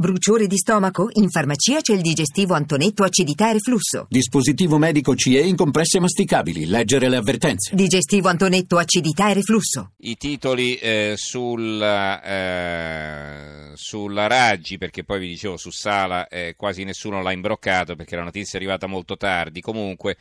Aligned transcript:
Bruciore 0.00 0.46
di 0.46 0.56
stomaco? 0.56 1.10
In 1.16 1.28
farmacia 1.28 1.82
c'è 1.82 1.92
il 1.92 2.00
digestivo 2.00 2.54
Antonetto 2.54 3.04
acidità 3.04 3.50
e 3.50 3.52
reflusso. 3.52 4.06
Dispositivo 4.08 4.78
medico 4.78 5.14
CE 5.14 5.40
in 5.40 5.56
compresse 5.56 6.00
masticabili. 6.00 6.64
Leggere 6.64 7.10
le 7.10 7.16
avvertenze. 7.16 7.74
Digestivo 7.74 8.28
Antonetto 8.28 8.78
acidità 8.78 9.28
e 9.28 9.34
reflusso. 9.34 9.90
I 9.98 10.16
titoli 10.16 10.76
eh, 10.76 11.16
sulla, 11.18 12.22
eh, 12.22 13.72
sulla 13.74 14.26
Raggi, 14.26 14.78
perché 14.78 15.04
poi 15.04 15.20
vi 15.20 15.28
dicevo 15.28 15.58
su 15.58 15.68
Sala 15.68 16.28
eh, 16.28 16.54
quasi 16.56 16.82
nessuno 16.84 17.20
l'ha 17.20 17.32
imbroccato 17.32 17.94
perché 17.94 18.16
la 18.16 18.22
notizia 18.22 18.58
è 18.58 18.62
arrivata 18.62 18.86
molto 18.86 19.18
tardi. 19.18 19.60
Comunque. 19.60 20.16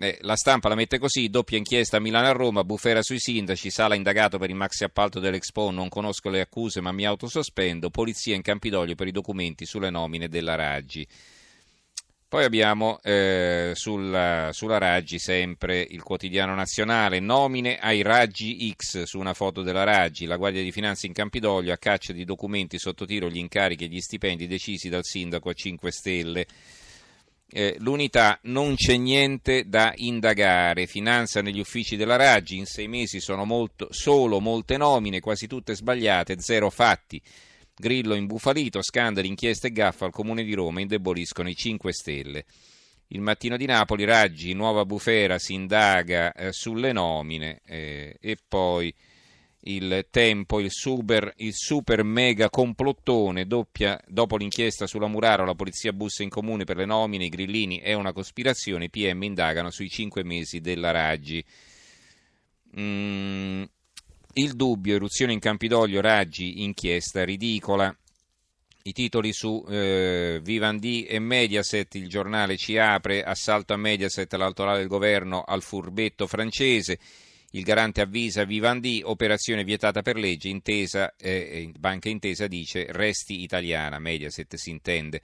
Eh, 0.00 0.18
la 0.20 0.36
stampa 0.36 0.68
la 0.68 0.76
mette 0.76 1.00
così, 1.00 1.28
doppia 1.28 1.58
inchiesta 1.58 1.96
a 1.96 2.00
Milano 2.00 2.28
a 2.28 2.32
Roma, 2.32 2.62
bufera 2.62 3.02
sui 3.02 3.18
sindaci, 3.18 3.68
Sala 3.68 3.96
indagato 3.96 4.38
per 4.38 4.48
il 4.48 4.54
maxi 4.54 4.84
appalto 4.84 5.18
dell'Expo, 5.18 5.72
non 5.72 5.88
conosco 5.88 6.28
le 6.30 6.40
accuse 6.40 6.80
ma 6.80 6.92
mi 6.92 7.04
autosospendo, 7.04 7.90
polizia 7.90 8.36
in 8.36 8.42
Campidoglio 8.42 8.94
per 8.94 9.08
i 9.08 9.12
documenti 9.12 9.66
sulle 9.66 9.90
nomine 9.90 10.28
della 10.28 10.54
Raggi. 10.54 11.04
Poi 12.28 12.44
abbiamo 12.44 13.00
eh, 13.02 13.72
sulla, 13.74 14.50
sulla, 14.52 14.78
Raggi 14.78 15.18
sempre 15.18 15.80
il 15.80 16.02
quotidiano 16.02 16.54
nazionale, 16.54 17.18
nomine 17.18 17.78
ai 17.78 18.02
Raggi 18.02 18.72
X 18.76 19.02
su 19.02 19.18
una 19.18 19.34
foto 19.34 19.62
della 19.62 19.82
Raggi, 19.82 20.26
la 20.26 20.36
Guardia 20.36 20.62
di 20.62 20.70
Finanza 20.70 21.06
in 21.06 21.12
Campidoglio 21.12 21.72
a 21.72 21.78
caccia 21.78 22.12
di 22.12 22.24
documenti 22.24 22.78
sotto 22.78 23.04
tiro 23.04 23.28
gli 23.28 23.38
incarichi 23.38 23.86
e 23.86 23.88
gli 23.88 24.00
stipendi 24.00 24.46
decisi 24.46 24.88
dal 24.88 25.04
sindaco 25.04 25.48
a 25.48 25.54
5 25.54 25.90
Stelle. 25.90 26.46
Eh, 27.50 27.76
l'unità 27.78 28.38
non 28.42 28.74
c'è 28.74 28.96
niente 28.96 29.68
da 29.68 29.92
indagare, 29.96 30.86
finanza 30.86 31.40
negli 31.40 31.60
uffici 31.60 31.96
della 31.96 32.16
Raggi, 32.16 32.56
in 32.56 32.66
sei 32.66 32.88
mesi 32.88 33.20
sono 33.20 33.46
molto, 33.46 33.88
solo 33.90 34.38
molte 34.38 34.76
nomine, 34.76 35.20
quasi 35.20 35.46
tutte 35.46 35.74
sbagliate, 35.74 36.40
zero 36.40 36.68
fatti. 36.68 37.20
Grillo 37.74 38.14
imbufalito, 38.14 38.82
scandali, 38.82 39.28
inchieste 39.28 39.68
e 39.68 39.72
gaffa 39.72 40.04
al 40.04 40.10
Comune 40.10 40.42
di 40.44 40.52
Roma 40.52 40.80
indeboliscono 40.80 41.48
i 41.48 41.54
5 41.54 41.92
Stelle. 41.92 42.44
Il 43.08 43.22
mattino 43.22 43.56
di 43.56 43.64
Napoli, 43.64 44.04
Raggi, 44.04 44.52
nuova 44.52 44.84
bufera, 44.84 45.38
si 45.38 45.54
indaga 45.54 46.32
eh, 46.32 46.52
sulle 46.52 46.92
nomine 46.92 47.62
eh, 47.64 48.16
e 48.20 48.36
poi 48.46 48.92
il 49.68 50.06
tempo, 50.10 50.60
il 50.60 50.70
super, 50.70 51.32
il 51.36 51.54
super 51.54 52.02
mega 52.02 52.48
complottone, 52.48 53.46
doppia, 53.46 54.00
dopo 54.06 54.36
l'inchiesta 54.36 54.86
sulla 54.86 55.08
Muraro, 55.08 55.44
la 55.44 55.54
polizia 55.54 55.92
bussa 55.92 56.22
in 56.22 56.30
comune 56.30 56.64
per 56.64 56.76
le 56.76 56.86
nomine, 56.86 57.26
i 57.26 57.28
grillini 57.28 57.78
è 57.78 57.92
una 57.92 58.12
cospirazione, 58.12 58.86
i 58.86 58.90
PM 58.90 59.22
indagano 59.22 59.70
sui 59.70 59.90
cinque 59.90 60.24
mesi 60.24 60.60
della 60.60 60.90
Raggi. 60.90 61.44
Mm, 62.78 63.62
il 64.34 64.54
dubbio, 64.54 64.94
eruzione 64.94 65.32
in 65.32 65.38
Campidoglio, 65.38 66.00
Raggi, 66.00 66.62
inchiesta 66.62 67.24
ridicola. 67.24 67.94
I 68.84 68.92
titoli 68.92 69.34
su 69.34 69.62
eh, 69.68 70.40
Vivendi 70.42 71.04
e 71.04 71.18
Mediaset, 71.18 71.94
il 71.96 72.08
giornale 72.08 72.56
ci 72.56 72.78
apre, 72.78 73.22
assalto 73.22 73.74
a 73.74 73.76
Mediaset, 73.76 74.32
l'altolare 74.32 74.78
del 74.78 74.86
governo 74.86 75.42
al 75.42 75.62
furbetto 75.62 76.26
francese. 76.26 76.98
Il 77.52 77.62
garante 77.62 78.02
avvisa 78.02 78.44
Vivendi, 78.44 79.00
operazione 79.02 79.64
vietata 79.64 80.02
per 80.02 80.16
legge, 80.16 80.48
intesa, 80.48 81.14
eh, 81.16 81.72
Banca 81.78 82.10
Intesa 82.10 82.46
dice 82.46 82.86
resti 82.90 83.40
italiana, 83.40 83.98
Mediaset 83.98 84.54
si 84.56 84.68
intende. 84.68 85.22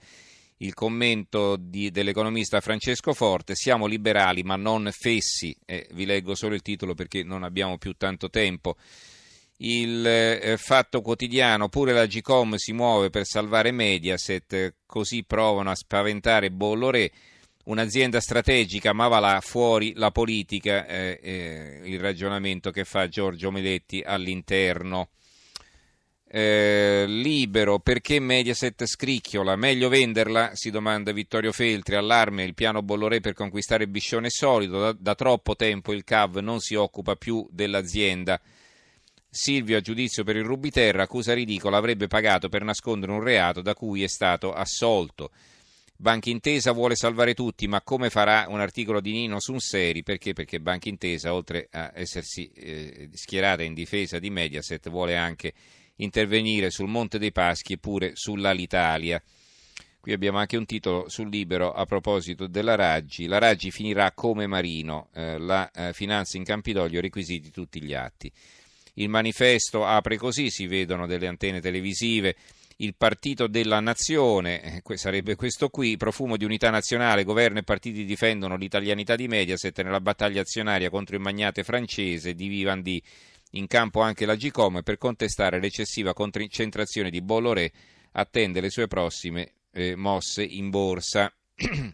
Il 0.57 0.73
commento 0.73 1.55
di, 1.55 1.91
dell'economista 1.91 2.61
Francesco 2.61 3.13
Forte, 3.13 3.53
siamo 3.53 3.85
liberali 3.85 4.41
ma 4.41 4.55
non 4.55 4.89
fessi, 4.91 5.55
eh, 5.65 5.87
vi 5.91 6.05
leggo 6.05 6.33
solo 6.33 6.55
il 6.55 6.63
titolo 6.63 6.95
perché 6.95 7.23
non 7.23 7.43
abbiamo 7.43 7.77
più 7.77 7.93
tanto 7.93 8.29
tempo. 8.29 8.75
Il 9.57 10.05
eh, 10.05 10.55
fatto 10.57 11.01
quotidiano, 11.01 11.69
pure 11.69 11.93
la 11.93 12.07
Gcom 12.07 12.55
si 12.55 12.73
muove 12.73 13.11
per 13.11 13.25
salvare 13.25 13.71
Mediaset, 13.71 14.77
così 14.87 15.23
provano 15.25 15.69
a 15.69 15.75
spaventare 15.75 16.49
Bolloré 16.49 17.11
un'azienda 17.65 18.19
strategica, 18.19 18.93
ma 18.93 19.07
va 19.07 19.19
là 19.19 19.39
fuori 19.41 19.93
la 19.95 20.11
politica, 20.11 20.85
eh, 20.85 21.19
eh, 21.21 21.81
il 21.83 21.99
ragionamento 21.99 22.71
che 22.71 22.83
fa 22.83 23.07
Giorgio 23.07 23.51
Meletti 23.51 24.01
all'interno. 24.05 25.09
Eh, 26.27 27.05
libero, 27.07 27.79
perché 27.79 28.19
Mediaset 28.19 28.85
scricchiola? 28.85 29.55
Meglio 29.55 29.87
venderla? 29.87 30.51
Si 30.53 30.69
domanda 30.69 31.13
Vittorio 31.13 31.51
Feltri. 31.51 31.95
Allarme, 31.95 32.43
il 32.43 32.53
piano 32.55 32.81
Bolloré 32.81 33.21
per 33.21 33.33
conquistare 33.33 33.87
Biscione 33.87 34.29
solido. 34.29 34.79
Da, 34.79 34.95
da 34.97 35.15
troppo 35.15 35.55
tempo 35.55 35.93
il 35.93 36.03
CAV 36.03 36.37
non 36.37 36.59
si 36.59 36.75
occupa 36.75 37.15
più 37.15 37.47
dell'azienda. 37.51 38.41
Silvio 39.29 39.77
a 39.77 39.81
giudizio 39.81 40.23
per 40.23 40.35
il 40.35 40.43
Rubiterra, 40.43 41.03
accusa 41.03 41.33
ridicola, 41.33 41.77
avrebbe 41.77 42.07
pagato 42.07 42.49
per 42.49 42.63
nascondere 42.63 43.11
un 43.11 43.21
reato 43.21 43.61
da 43.61 43.73
cui 43.73 44.03
è 44.03 44.07
stato 44.07 44.53
assolto. 44.53 45.31
Banca 45.97 46.29
Intesa 46.29 46.73
vuole 46.73 46.95
salvare 46.95 47.33
tutti, 47.33 47.67
ma 47.67 47.81
come 47.81 48.09
farà 48.09 48.47
un 48.49 48.59
articolo 48.59 48.99
di 48.99 49.13
Nino 49.13 49.39
su 49.39 49.53
un 49.53 49.59
seri? 49.59 50.03
Perché? 50.03 50.33
Perché 50.33 50.59
Banca 50.59 50.89
Intesa, 50.89 51.33
oltre 51.33 51.69
a 51.71 51.91
essersi 51.95 52.51
eh, 52.53 53.09
schierata 53.13 53.63
in 53.63 53.73
difesa 53.73 54.19
di 54.19 54.29
Mediaset, 54.29 54.89
vuole 54.89 55.15
anche 55.15 55.53
intervenire 55.97 56.69
sul 56.69 56.89
Monte 56.89 57.17
dei 57.17 57.31
Paschi 57.31 57.73
e 57.73 57.77
pure 57.77 58.11
sull'Alitalia. 58.15 59.21
Qui 59.99 60.11
abbiamo 60.11 60.37
anche 60.37 60.57
un 60.57 60.65
titolo 60.65 61.09
sul 61.09 61.29
libero 61.29 61.71
a 61.71 61.85
proposito 61.85 62.45
della 62.45 62.75
Raggi. 62.75 63.25
La 63.25 63.39
Raggi 63.39 63.71
finirà 63.71 64.11
come 64.11 64.47
Marino, 64.47 65.07
eh, 65.13 65.39
la 65.39 65.71
eh, 65.71 65.93
finanza 65.93 66.37
in 66.37 66.43
Campidoglio, 66.43 66.99
requisiti 66.99 67.49
tutti 67.51 67.81
gli 67.81 67.93
atti. 67.93 68.31
Il 68.95 69.09
manifesto 69.09 69.85
apre 69.85 70.17
così, 70.17 70.49
si 70.51 70.67
vedono 70.67 71.07
delle 71.07 71.27
antenne 71.27 71.61
televisive 71.61 72.35
il 72.77 72.95
partito 72.95 73.47
della 73.47 73.79
nazione, 73.79 74.81
eh, 74.83 74.97
sarebbe 74.97 75.35
questo 75.35 75.69
qui, 75.69 75.95
profumo 75.95 76.35
di 76.35 76.43
unità 76.43 76.69
nazionale, 76.69 77.23
governo 77.23 77.59
e 77.59 77.63
partiti 77.63 78.03
difendono 78.03 78.57
l'italianità 78.57 79.15
di 79.15 79.27
Mediaset 79.27 79.81
nella 79.81 80.01
battaglia 80.01 80.41
azionaria 80.41 80.89
contro 80.89 81.15
il 81.15 81.21
magnate 81.21 81.63
francese 81.63 82.33
di 82.33 82.47
Vivendi, 82.47 83.01
in 83.51 83.67
campo 83.67 84.01
anche 84.01 84.25
la 84.25 84.35
Gcom 84.35 84.81
per 84.83 84.97
contestare 84.97 85.61
l'eccessiva 85.61 86.13
concentrazione 86.13 87.09
di 87.09 87.21
Bolloré, 87.21 87.71
attende 88.11 88.59
le 88.59 88.69
sue 88.69 88.87
prossime 88.87 89.53
eh, 89.71 89.95
mosse 89.95 90.43
in 90.43 90.69
borsa. 90.69 91.33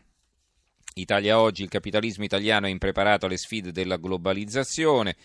Italia 0.96 1.40
oggi, 1.40 1.62
il 1.62 1.70
capitalismo 1.70 2.24
italiano 2.24 2.66
è 2.66 2.70
impreparato 2.70 3.28
alle 3.28 3.38
sfide 3.38 3.72
della 3.72 3.98
globalizzazione 3.98 5.16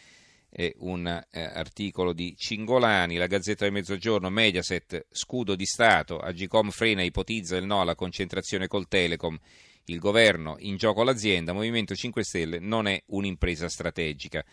è 0.48 0.72
un 0.78 1.06
eh, 1.06 1.40
articolo 1.40 2.12
di 2.12 2.34
Cingolani, 2.36 3.16
la 3.16 3.26
Gazzetta 3.26 3.64
del 3.64 3.72
Mezzogiorno, 3.72 4.30
Mediaset, 4.30 5.06
scudo 5.10 5.54
di 5.54 5.66
Stato, 5.66 6.18
Agicom 6.18 6.70
frena, 6.70 7.02
ipotizza 7.02 7.56
il 7.56 7.66
no 7.66 7.80
alla 7.80 7.94
concentrazione 7.94 8.66
col 8.66 8.88
Telecom, 8.88 9.38
il 9.86 9.98
governo 9.98 10.56
in 10.60 10.76
gioco 10.76 11.02
l'azienda, 11.02 11.52
Movimento 11.52 11.94
5 11.94 12.24
Stelle 12.24 12.58
non 12.58 12.86
è 12.86 13.02
un'impresa 13.06 13.68
strategica. 13.68 14.44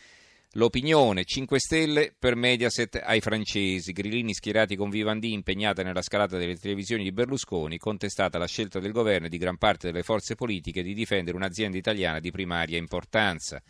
L'opinione 0.55 1.25
5 1.25 1.59
Stelle 1.59 2.13
per 2.17 2.35
Mediaset 2.35 3.01
ai 3.03 3.21
francesi, 3.21 3.91
grillini 3.91 4.35
schierati 4.35 4.75
con 4.75 4.91
Vivendi 4.91 5.33
impegnata 5.33 5.81
nella 5.81 6.03
scalata 6.03 6.37
delle 6.37 6.57
televisioni 6.57 7.01
di 7.01 7.11
Berlusconi, 7.11 7.79
contestata 7.79 8.37
la 8.37 8.45
scelta 8.45 8.79
del 8.79 8.91
governo 8.91 9.25
e 9.25 9.29
di 9.29 9.39
gran 9.39 9.57
parte 9.57 9.87
delle 9.87 10.03
forze 10.03 10.35
politiche 10.35 10.83
di 10.83 10.93
difendere 10.93 11.35
un'azienda 11.35 11.77
italiana 11.77 12.19
di 12.19 12.29
primaria 12.29 12.77
importanza. 12.77 13.63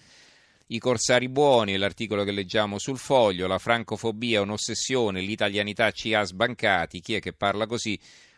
I 0.74 0.80
corsari 0.80 1.30
buoni, 1.30 1.78
l'articolo 1.78 2.24
che 2.24 2.32
leggiamo 2.32 2.80
sul 2.80 2.98
foglio, 2.98 3.46
la 3.46 3.60
francofobia 3.60 4.40
è 4.40 4.42
un'ossessione, 4.42 5.22
l'italianità 5.22 5.92
ci 5.92 6.16
ha 6.16 6.24
sbancati, 6.24 7.00
chi 7.00 7.14
è 7.14 7.20
che 7.20 7.32
parla 7.32 7.68
così? 7.68 7.98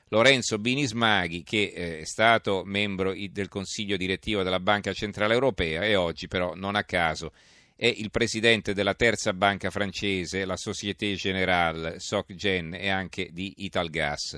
Lorenzo 0.10 0.60
Binismaghi, 0.60 1.44
che 1.44 1.72
eh, 1.74 2.00
è 2.00 2.04
stato 2.04 2.64
membro 2.66 3.14
del 3.14 3.48
consiglio 3.48 3.96
direttivo 3.96 4.44
della 4.44 4.60
Banca 4.60 4.92
Centrale 4.92 5.34
Europea 5.34 5.86
e 5.86 5.96
oggi 5.96 6.28
però, 6.28 6.56
non 6.56 6.76
a 6.76 6.84
caso, 6.84 7.32
è 7.74 7.88
il 7.88 8.12
presidente 8.12 8.74
della 8.74 8.96
terza 8.96 9.32
banca 9.32 9.70
francese, 9.70 10.44
la 10.44 10.58
Société 10.58 11.14
Générale, 11.14 12.02
SocGen 12.02 12.74
e 12.74 12.90
anche 12.90 13.30
di 13.32 13.54
Italgas 13.60 14.38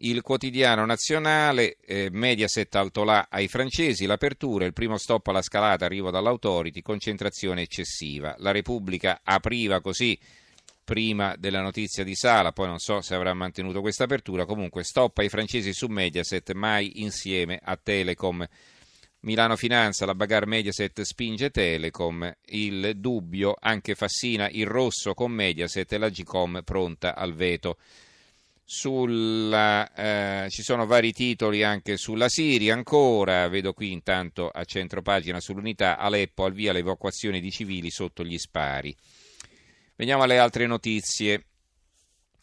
il 0.00 0.22
quotidiano 0.22 0.84
nazionale, 0.84 1.76
eh, 1.84 2.08
Mediaset 2.10 2.74
altolà 2.76 3.26
ai 3.30 3.48
francesi, 3.48 4.06
l'apertura, 4.06 4.64
il 4.64 4.72
primo 4.72 4.96
stop 4.96 5.26
alla 5.28 5.42
scalata, 5.42 5.84
arrivo 5.84 6.10
dall'autority, 6.10 6.82
concentrazione 6.82 7.62
eccessiva. 7.62 8.34
La 8.38 8.52
Repubblica 8.52 9.20
apriva 9.24 9.80
così 9.80 10.18
prima 10.84 11.34
della 11.36 11.60
notizia 11.60 12.04
di 12.04 12.14
Sala, 12.14 12.52
poi 12.52 12.66
non 12.66 12.78
so 12.78 13.00
se 13.00 13.14
avrà 13.14 13.34
mantenuto 13.34 13.80
questa 13.80 14.04
apertura, 14.04 14.46
comunque 14.46 14.84
stop 14.84 15.18
ai 15.18 15.28
francesi 15.28 15.72
su 15.72 15.86
Mediaset, 15.88 16.52
mai 16.52 17.02
insieme 17.02 17.58
a 17.62 17.76
Telecom. 17.76 18.46
Milano 19.20 19.56
Finanza, 19.56 20.06
la 20.06 20.14
bagarre 20.14 20.46
Mediaset 20.46 21.00
spinge 21.02 21.50
Telecom, 21.50 22.32
il 22.46 22.92
dubbio 22.96 23.56
anche 23.58 23.96
Fassina, 23.96 24.48
il 24.48 24.66
rosso 24.66 25.12
con 25.12 25.32
Mediaset 25.32 25.92
e 25.92 25.98
la 25.98 26.08
Gcom 26.08 26.62
pronta 26.62 27.16
al 27.16 27.34
veto. 27.34 27.78
Sulla, 28.70 29.94
eh, 29.94 30.50
ci 30.50 30.62
sono 30.62 30.84
vari 30.84 31.14
titoli 31.14 31.62
anche 31.64 31.96
sulla 31.96 32.28
Siria, 32.28 32.74
ancora, 32.74 33.48
vedo 33.48 33.72
qui 33.72 33.92
intanto 33.92 34.50
a 34.50 34.62
centro 34.64 35.00
pagina 35.00 35.40
sull'unità, 35.40 35.96
Aleppo 35.96 36.44
al 36.44 36.52
via 36.52 36.74
l'evacuazione 36.74 37.40
di 37.40 37.50
civili 37.50 37.88
sotto 37.88 38.22
gli 38.22 38.36
spari. 38.36 38.94
Veniamo 39.96 40.22
alle 40.22 40.36
altre 40.36 40.66
notizie. 40.66 41.46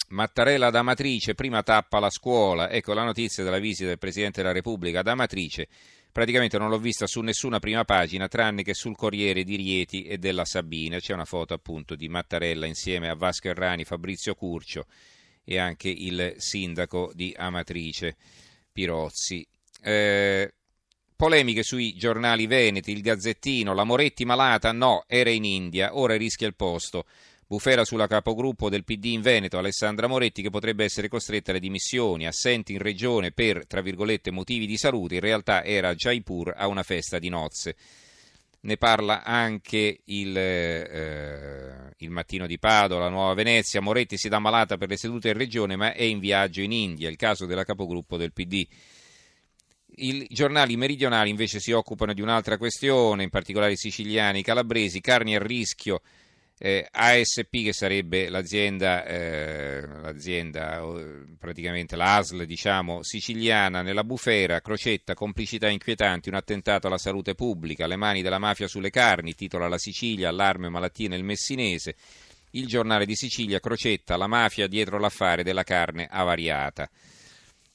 Mattarella 0.10 0.66
ad 0.66 0.76
Amatrice, 0.76 1.36
prima 1.36 1.62
tappa 1.62 2.00
la 2.00 2.10
scuola. 2.10 2.72
Ecco 2.72 2.96
la 2.96 3.04
notizia 3.04 3.44
della 3.44 3.60
visita 3.60 3.90
del 3.90 4.00
Presidente 4.00 4.42
della 4.42 4.52
Repubblica 4.52 5.02
ad 5.02 5.08
Amatrice. 5.08 5.68
Praticamente 6.12 6.58
non 6.58 6.70
l'ho 6.70 6.80
vista 6.80 7.06
su 7.06 7.22
nessuna 7.22 7.60
prima 7.60 7.86
pagina, 7.86 8.28
tranne 8.28 8.64
che 8.64 8.74
sul 8.74 8.96
Corriere 8.96 9.44
di 9.44 9.58
Rieti 9.58 10.06
e 10.06 10.18
della 10.18 10.44
Sabina. 10.44 10.98
C'è 10.98 11.14
una 11.14 11.26
foto 11.26 11.54
appunto 11.54 11.96
di 11.96 12.10
Mattarella 12.10 12.66
insieme 12.66 13.10
a 13.10 13.16
Vasco 13.16 13.48
Errani, 13.48 13.86
Fabrizio 13.86 14.34
Curcio 14.34 14.88
e 15.46 15.58
anche 15.58 15.88
il 15.90 16.34
sindaco 16.38 17.12
di 17.14 17.34
Amatrice, 17.38 18.18
Pirozzi. 18.74 19.48
Eh, 19.82 20.52
polemiche 21.16 21.64
sui 21.64 21.96
giornali 21.96 22.48
veneti, 22.48 22.92
il 22.92 23.02
Gazzettino, 23.02 23.74
la 23.74 23.84
Moretti 23.84 24.26
malata? 24.26 24.72
No, 24.72 25.06
era 25.08 25.30
in 25.30 25.46
India, 25.46 25.96
ora 25.96 26.18
rischia 26.18 26.48
il 26.48 26.56
posto. 26.56 27.06
Bufera 27.48 27.86
sulla 27.86 28.08
capogruppo 28.08 28.70
del 28.70 28.84
PD 28.84 29.06
in 29.06 29.22
Veneto, 29.22 29.60
Alessandra 29.60 30.08
Moretti, 30.08 30.42
che 30.42 30.50
potrebbe 30.50 30.84
essere 30.84 31.08
costretta 31.08 31.52
alle 31.52 31.60
dimissioni, 31.60 32.26
assenti 32.26 32.74
in 32.74 32.80
regione 32.80 33.32
per, 33.32 33.68
tra 33.68 33.82
virgolette, 33.82 34.32
motivi 34.32 34.66
di 34.66 34.78
salute, 34.78 35.16
in 35.16 35.22
realtà 35.22 35.64
era 35.64 35.90
a 35.90 35.96
Jaipur 35.96 36.56
a 36.58 36.66
una 36.66 36.82
festa 36.82 37.20
di 37.20 37.30
nozze. 37.30 37.76
Ne 38.66 38.78
parla 38.78 39.24
anche 39.24 40.02
il, 40.06 40.36
eh, 40.36 41.94
il 41.98 42.10
Mattino 42.10 42.48
di 42.48 42.58
Padova, 42.58 43.04
la 43.04 43.10
Nuova 43.10 43.36
Venezia. 43.36 43.80
Moretti 43.80 44.18
si 44.18 44.28
dà 44.28 44.40
malata 44.40 44.76
per 44.76 44.90
le 44.90 44.98
sedute 44.98 45.30
in 45.30 45.38
regione, 45.38 45.76
ma 45.76 45.94
è 45.94 46.02
in 46.02 46.18
viaggio 46.18 46.62
in 46.62 46.72
India, 46.72 47.08
il 47.08 47.16
caso 47.16 47.46
della 47.46 47.64
capogruppo 47.64 48.18
del 48.18 48.34
PD. 48.34 48.68
I 49.98 50.26
giornali 50.32 50.76
meridionali 50.78 51.30
invece 51.30 51.60
si 51.60 51.72
occupano 51.72 52.14
di 52.14 52.22
un'altra 52.22 52.58
questione, 52.58 53.22
in 53.22 53.30
particolare 53.30 53.74
i 53.74 53.78
siciliani, 53.78 54.40
i 54.40 54.44
calabresi, 54.44 55.00
carni 55.00 55.36
a 55.36 55.44
rischio 55.44 56.02
eh, 56.58 56.88
ASP 56.90 57.64
che 57.64 57.74
sarebbe 57.74 58.30
l'azienda, 58.30 59.06
eh, 59.06 59.86
l'azienda 60.02 60.82
praticamente 61.38 61.96
la 61.96 62.16
ASL 62.18 62.46
diciamo, 62.46 63.04
siciliana 63.04 63.82
nella 63.82 64.04
bufera, 64.04 64.62
Crocetta, 64.62 65.14
complicità 65.14 65.68
inquietanti, 65.68 66.30
un 66.30 66.36
attentato 66.36 66.88
alla 66.88 66.98
salute 66.98 67.36
pubblica, 67.36 67.88
le 67.88 67.98
mani 67.98 68.22
della 68.22 68.40
mafia 68.40 68.68
sulle 68.68 68.90
carni, 68.90 69.36
titola 69.36 69.68
La 69.68 69.78
Sicilia, 69.78 70.30
allarme 70.30 70.70
malattie 70.70 71.10
nel 71.10 71.24
Messinese, 71.24 71.96
il 72.52 72.68
giornale 72.68 73.06
di 73.06 73.16
Sicilia, 73.16 73.60
Crocetta, 73.60 74.16
la 74.16 74.28
mafia 74.28 74.68
dietro 74.68 74.98
l'affare 74.98 75.44
della 75.44 75.64
carne 75.64 76.08
avariata. 76.10 76.90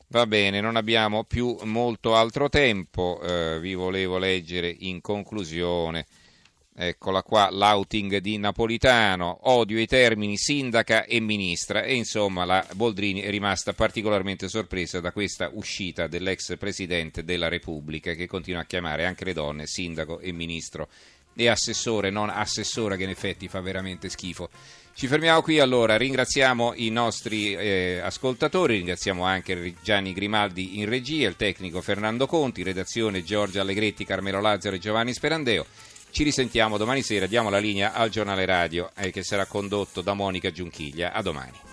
Va 0.09 0.27
bene, 0.27 0.61
non 0.61 0.75
abbiamo 0.75 1.23
più 1.23 1.57
molto 1.65 2.17
altro 2.17 2.49
tempo, 2.49 3.21
eh, 3.23 3.61
vi 3.61 3.75
volevo 3.75 4.19
leggere 4.19 4.75
in 4.77 5.01
conclusione 5.01 6.07
Eccola 6.73 7.23
qua, 7.23 7.51
l'outing 7.51 8.19
di 8.19 8.39
Napolitano, 8.39 9.51
odio 9.51 9.79
i 9.79 9.87
termini 9.87 10.37
sindaca 10.37 11.05
e 11.05 11.21
ministra 11.21 11.83
e 11.83 11.95
insomma 11.95 12.45
la 12.45 12.65
Boldrini 12.75 13.21
è 13.21 13.29
rimasta 13.29 13.73
particolarmente 13.73 14.49
sorpresa 14.49 15.01
da 15.01 15.11
questa 15.11 15.51
uscita 15.53 16.07
dell'ex 16.07 16.57
presidente 16.57 17.25
della 17.25 17.49
Repubblica 17.49 18.15
che 18.15 18.27
continua 18.27 18.61
a 18.61 18.67
chiamare 18.67 19.05
anche 19.05 19.25
le 19.25 19.33
donne 19.33 19.67
sindaco 19.67 20.21
e 20.21 20.33
ministro 20.33 20.89
e 21.35 21.49
assessore, 21.49 22.11
non 22.11 22.31
assessora 22.31 22.97
che 22.97 23.03
in 23.03 23.11
effetti 23.11 23.49
fa 23.49 23.61
veramente 23.61 24.09
schifo. 24.09 24.49
Ci 24.95 25.07
fermiamo 25.07 25.43
qui 25.43 25.59
allora, 25.59 25.97
ringraziamo 25.97 26.75
i 26.77 26.91
nostri 26.91 27.55
eh, 27.55 28.01
ascoltatori, 28.03 28.77
ringraziamo 28.77 29.25
anche 29.25 29.75
Gianni 29.83 30.13
Grimaldi 30.13 30.79
in 30.79 30.89
regia, 30.89 31.29
il 31.29 31.37
tecnico 31.37 31.81
Fernando 31.81 32.27
Conti, 32.27 32.63
redazione 32.63 33.25
Giorgia 33.25 33.63
Allegretti, 33.63 34.05
Carmelo 34.05 34.41
Lazzaro 34.41 34.77
e 34.77 34.79
Giovanni 34.79 35.13
Sperandeo. 35.13 35.67
Ci 36.11 36.25
risentiamo 36.25 36.77
domani 36.77 37.03
sera, 37.03 37.27
diamo 37.27 37.51
la 37.51 37.59
linea 37.59 37.93
al 37.93 38.11
giornale 38.11 38.45
radio 38.45 38.91
eh, 38.97 39.11
che 39.11 39.23
sarà 39.23 39.47
condotto 39.47 40.01
da 40.01 40.13
Monica 40.13 40.51
Giunchiglia. 40.51 41.13
A 41.13 41.23
domani. 41.23 41.70